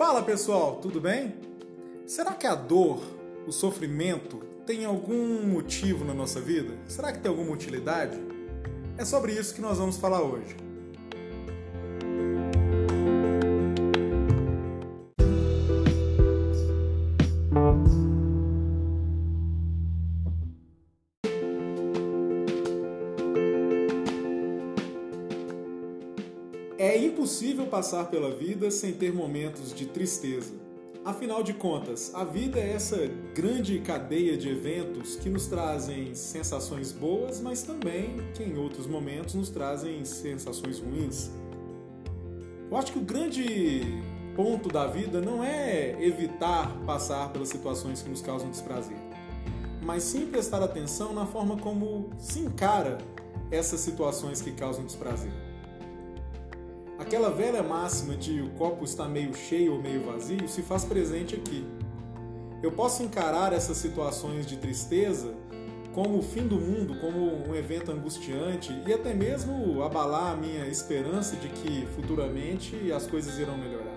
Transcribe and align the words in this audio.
Fala 0.00 0.22
pessoal, 0.22 0.76
tudo 0.76 0.98
bem? 0.98 1.34
Será 2.06 2.32
que 2.32 2.46
a 2.46 2.54
dor, 2.54 3.02
o 3.46 3.52
sofrimento, 3.52 4.38
tem 4.64 4.86
algum 4.86 5.46
motivo 5.46 6.06
na 6.06 6.14
nossa 6.14 6.40
vida? 6.40 6.72
Será 6.88 7.12
que 7.12 7.18
tem 7.18 7.28
alguma 7.28 7.52
utilidade? 7.52 8.18
É 8.96 9.04
sobre 9.04 9.32
isso 9.32 9.54
que 9.54 9.60
nós 9.60 9.76
vamos 9.76 9.98
falar 9.98 10.22
hoje. 10.22 10.56
É 26.80 26.96
impossível 26.96 27.66
passar 27.66 28.06
pela 28.06 28.30
vida 28.30 28.70
sem 28.70 28.94
ter 28.94 29.12
momentos 29.12 29.74
de 29.74 29.84
tristeza. 29.84 30.54
Afinal 31.04 31.42
de 31.42 31.52
contas, 31.52 32.10
a 32.14 32.24
vida 32.24 32.58
é 32.58 32.72
essa 32.72 33.06
grande 33.34 33.80
cadeia 33.80 34.34
de 34.34 34.48
eventos 34.48 35.14
que 35.16 35.28
nos 35.28 35.46
trazem 35.46 36.14
sensações 36.14 36.90
boas, 36.90 37.38
mas 37.38 37.62
também 37.62 38.16
que 38.32 38.42
em 38.42 38.56
outros 38.56 38.86
momentos 38.86 39.34
nos 39.34 39.50
trazem 39.50 40.02
sensações 40.06 40.78
ruins. 40.78 41.30
Eu 42.70 42.74
acho 42.78 42.92
que 42.92 42.98
o 42.98 43.02
grande 43.02 43.82
ponto 44.34 44.70
da 44.70 44.86
vida 44.86 45.20
não 45.20 45.44
é 45.44 46.02
evitar 46.02 46.74
passar 46.86 47.30
pelas 47.30 47.50
situações 47.50 48.00
que 48.00 48.08
nos 48.08 48.22
causam 48.22 48.50
desprazer, 48.50 48.96
mas 49.84 50.02
sim 50.02 50.28
prestar 50.28 50.62
atenção 50.62 51.12
na 51.12 51.26
forma 51.26 51.58
como 51.58 52.08
se 52.16 52.38
encara 52.38 52.96
essas 53.50 53.80
situações 53.80 54.40
que 54.40 54.52
causam 54.52 54.86
desprazer. 54.86 55.49
Aquela 57.00 57.30
velha 57.30 57.62
máxima 57.62 58.14
de 58.14 58.42
o 58.42 58.50
copo 58.50 58.84
está 58.84 59.08
meio 59.08 59.34
cheio 59.34 59.72
ou 59.72 59.80
meio 59.80 60.02
vazio 60.02 60.46
se 60.46 60.60
faz 60.60 60.84
presente 60.84 61.34
aqui. 61.34 61.66
Eu 62.62 62.70
posso 62.72 63.02
encarar 63.02 63.54
essas 63.54 63.78
situações 63.78 64.44
de 64.44 64.58
tristeza 64.58 65.34
como 65.94 66.18
o 66.18 66.22
fim 66.22 66.46
do 66.46 66.56
mundo, 66.56 67.00
como 67.00 67.48
um 67.48 67.56
evento 67.56 67.90
angustiante 67.90 68.70
e 68.86 68.92
até 68.92 69.14
mesmo 69.14 69.82
abalar 69.82 70.34
a 70.34 70.36
minha 70.36 70.66
esperança 70.66 71.36
de 71.36 71.48
que 71.48 71.86
futuramente 71.96 72.92
as 72.92 73.06
coisas 73.06 73.38
irão 73.38 73.56
melhorar. 73.56 73.96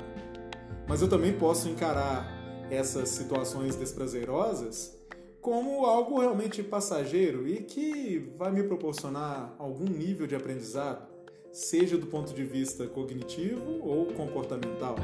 Mas 0.88 1.02
eu 1.02 1.10
também 1.10 1.34
posso 1.34 1.68
encarar 1.68 2.26
essas 2.72 3.10
situações 3.10 3.76
desprazerosas 3.76 4.98
como 5.42 5.86
algo 5.86 6.22
realmente 6.22 6.64
passageiro 6.64 7.46
e 7.50 7.64
que 7.64 8.34
vai 8.38 8.50
me 8.50 8.64
proporcionar 8.64 9.54
algum 9.60 9.84
nível 9.84 10.26
de 10.26 10.36
aprendizado 10.36 11.13
seja 11.54 12.00
do 12.00 12.08
ponto 12.08 12.34
de 12.34 12.44
vista 12.44 12.88
cognitivo 12.88 13.80
ou 13.84 14.08
comportamental. 14.08 14.96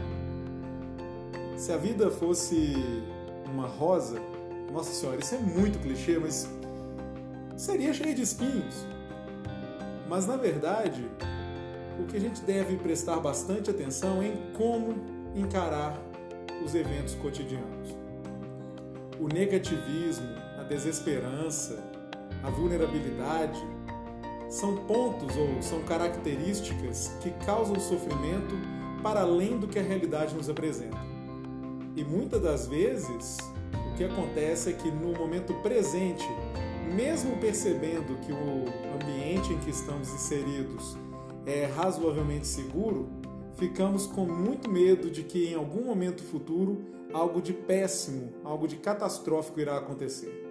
Se 1.55 1.71
a 1.71 1.77
vida 1.77 2.09
fosse 2.09 2.73
uma 3.45 3.67
rosa, 3.67 4.19
nossa 4.73 4.91
senhora, 4.91 5.19
isso 5.19 5.35
é 5.35 5.37
muito 5.37 5.77
clichê, 5.79 6.17
mas 6.17 6.49
seria 7.55 7.93
cheia 7.93 8.15
de 8.15 8.23
espinhos. 8.23 8.87
Mas 10.09 10.25
na 10.25 10.37
verdade, 10.37 11.05
o 11.99 12.07
que 12.07 12.17
a 12.17 12.19
gente 12.19 12.41
deve 12.41 12.77
prestar 12.77 13.19
bastante 13.19 13.69
atenção 13.69 14.19
é 14.23 14.29
em 14.29 14.53
como 14.57 14.95
encarar 15.35 16.01
os 16.65 16.73
eventos 16.73 17.13
cotidianos. 17.13 17.95
O 19.19 19.27
negativismo, 19.27 20.29
a 20.57 20.63
desesperança, 20.63 21.77
a 22.43 22.49
vulnerabilidade, 22.49 23.61
são 24.49 24.75
pontos 24.75 25.37
ou 25.37 25.61
são 25.61 25.81
características 25.83 27.15
que 27.21 27.29
causam 27.45 27.79
sofrimento 27.79 28.55
para 29.03 29.21
além 29.21 29.57
do 29.57 29.67
que 29.67 29.77
a 29.77 29.83
realidade 29.83 30.35
nos 30.35 30.49
apresenta. 30.49 30.97
E 31.95 32.03
muitas 32.03 32.41
das 32.41 32.67
vezes, 32.67 33.37
o 33.91 33.95
que 33.95 34.03
acontece 34.03 34.71
é 34.71 34.73
que 34.73 34.89
no 34.89 35.13
momento 35.13 35.53
presente, 35.61 36.27
mesmo 36.95 37.37
percebendo 37.37 38.17
que 38.25 38.31
o 38.31 38.65
ambiente 38.95 39.53
em 39.53 39.59
que 39.59 39.69
estamos 39.69 40.11
inseridos 40.11 40.97
é 41.45 41.65
razoavelmente 41.65 42.47
seguro, 42.47 43.07
ficamos 43.55 44.07
com 44.07 44.25
muito 44.25 44.69
medo 44.69 45.11
de 45.11 45.23
que 45.23 45.47
em 45.47 45.55
algum 45.55 45.85
momento 45.85 46.23
futuro 46.23 46.81
algo 47.13 47.41
de 47.41 47.53
péssimo, 47.53 48.33
algo 48.43 48.67
de 48.67 48.77
catastrófico 48.77 49.59
irá 49.59 49.77
acontecer. 49.77 50.47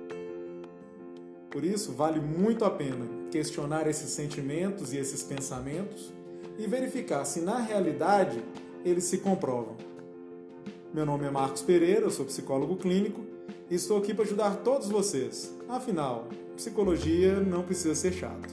Por 1.50 1.64
isso, 1.64 1.92
vale 1.92 2.20
muito 2.20 2.64
a 2.64 2.70
pena 2.70 3.17
questionar 3.30 3.86
esses 3.86 4.10
sentimentos 4.10 4.92
e 4.92 4.98
esses 4.98 5.22
pensamentos 5.22 6.12
e 6.58 6.66
verificar 6.66 7.24
se 7.24 7.40
na 7.40 7.58
realidade 7.58 8.42
eles 8.84 9.04
se 9.04 9.18
comprovam. 9.18 9.76
Meu 10.92 11.04
nome 11.04 11.26
é 11.26 11.30
Marcos 11.30 11.62
Pereira, 11.62 12.06
eu 12.06 12.10
sou 12.10 12.24
psicólogo 12.24 12.76
clínico 12.76 13.20
e 13.70 13.74
estou 13.74 13.98
aqui 13.98 14.14
para 14.14 14.24
ajudar 14.24 14.56
todos 14.56 14.88
vocês. 14.88 15.54
Afinal, 15.68 16.28
psicologia 16.56 17.40
não 17.40 17.62
precisa 17.62 17.94
ser 17.94 18.12
chato. 18.12 18.48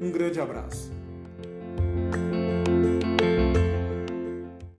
Um 0.00 0.10
grande 0.10 0.40
abraço. 0.40 0.90